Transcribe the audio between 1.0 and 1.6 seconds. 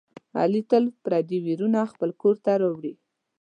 پردي